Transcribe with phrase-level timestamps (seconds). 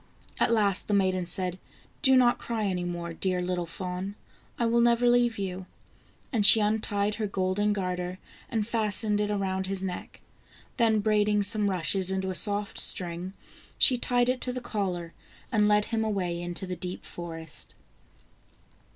[0.39, 1.59] At last the maiden said:"
[2.01, 4.15] Do not cry any more, dear little fawn,
[4.57, 5.67] I will never leave you,"
[6.33, 8.17] and she untied her golden garter
[8.49, 10.19] and fastened it around his neck,
[10.77, 13.33] then braiding some rushes into a soft string,
[13.77, 15.13] she tied it to the collar,
[15.51, 17.75] and led him away into the deep forest.